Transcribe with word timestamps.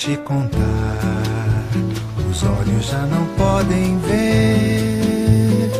Te 0.00 0.16
contar, 0.16 1.68
os 2.30 2.42
olhos 2.42 2.86
já 2.86 3.04
não 3.04 3.26
podem 3.36 3.98
ver 3.98 5.70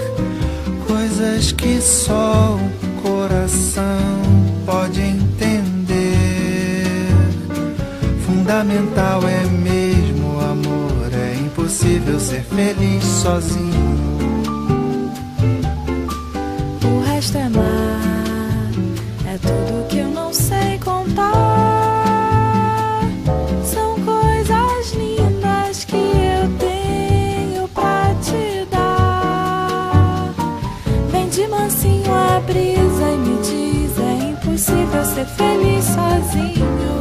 coisas 0.87 1.53
que 1.53 1.81
só 1.81 2.59
o 2.59 3.01
coração 3.01 3.87
pode 4.67 5.01
entender. 5.01 6.05
Fundamental 8.27 9.23
é 9.27 9.43
mesmo 9.47 10.37
o 10.37 10.41
amor, 10.41 11.15
é 11.15 11.37
impossível 11.37 12.21
ser 12.21 12.43
feliz 12.43 13.03
sozinho. 13.03 14.20
Ser 35.21 35.27
feliz 35.27 35.85
sozinho. 35.85 37.01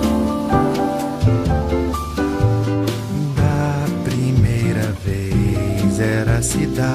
Da 3.35 3.85
primeira 4.03 4.93
vez 5.05 5.99
era 5.99 6.37
a 6.37 6.41
cidade. 6.41 6.89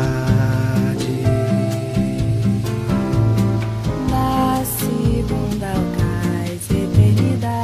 Da 4.11 4.62
segunda 4.64 5.66
ao 5.66 5.84
cais, 5.97 6.70
eternidade. 6.70 7.55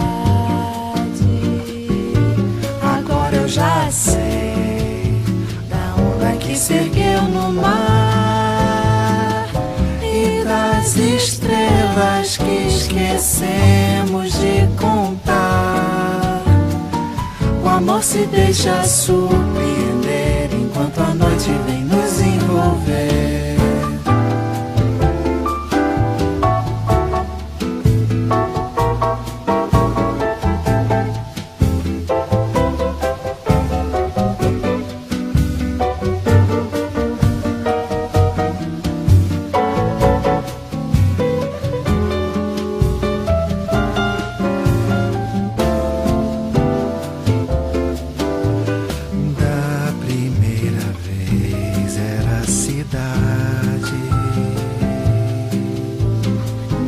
Agora 2.82 3.36
eu 3.36 3.48
já 3.48 3.90
sei 3.90 5.22
da 5.68 5.94
onda 5.96 6.36
que 6.38 6.56
se 6.56 6.74
ergueu 6.74 7.22
no 7.22 7.52
mar 7.52 9.48
e 10.02 10.44
das 10.44 10.96
estrelas 10.96 12.38
que 12.38 12.59
esquecemos 12.80 14.32
de 14.40 14.66
contar. 14.80 16.42
O 17.62 17.68
amor 17.68 18.02
se 18.02 18.24
deixa 18.26 18.82
surpreender 18.84 20.48
enquanto 20.52 21.00
a 21.00 21.14
noite 21.14 21.50
vem 21.66 21.84
nos 21.84 21.99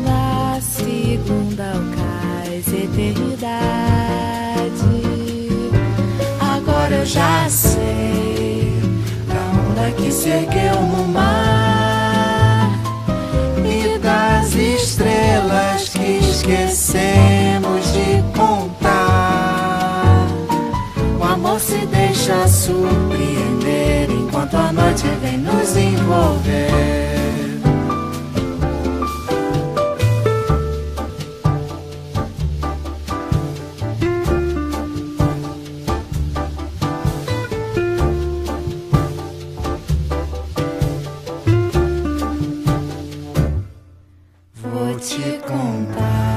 Da 0.05 0.61
segunda 0.61 1.65
ao 1.73 1.83
cais, 1.97 2.67
eternidade. 2.69 3.63
Agora 6.41 6.95
eu 6.95 7.07
já 7.07 7.49
sei 7.49 8.73
da 9.27 9.43
onda 9.59 9.91
que 9.97 10.11
se 10.13 10.29
ergueu 10.29 10.81
no 10.83 11.09
mar 11.09 12.71
e 13.65 13.99
das 13.99 14.55
estrelas 14.55 15.89
que 15.89 16.19
esquecemos 16.19 17.93
de 17.93 18.23
contar. 18.37 20.27
O 21.19 21.25
amor 21.25 21.59
se 21.61 21.87
deixa 21.87 22.47
surpreender 22.49 24.11
enquanto 24.11 24.55
a 24.57 24.73
noite 24.73 25.07
vem 25.21 25.39
nos 25.39 25.62
te 45.03 45.41
contar. 45.41 46.32